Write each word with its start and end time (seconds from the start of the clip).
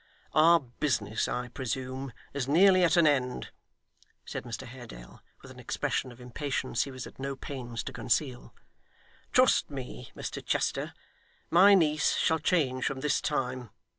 'Our 0.33 0.59
business, 0.61 1.27
I 1.27 1.49
presume, 1.49 2.11
is 2.33 2.47
nearly 2.47 2.83
at 2.83 2.97
an 2.97 3.05
end,' 3.05 3.51
said 4.25 4.45
Mr 4.45 4.65
Haredale, 4.65 5.21
with 5.43 5.51
an 5.51 5.59
expression 5.59 6.11
of 6.11 6.19
impatience 6.19 6.85
he 6.85 6.89
was 6.89 7.05
at 7.05 7.19
no 7.19 7.35
pains 7.35 7.83
to 7.83 7.93
conceal. 7.93 8.51
'Trust 9.31 9.69
me, 9.69 10.09
Mr 10.15 10.43
Chester, 10.43 10.95
my 11.51 11.75
niece 11.75 12.15
shall 12.15 12.39
change 12.39 12.83
from 12.87 13.01
this 13.01 13.21
time. 13.21 13.69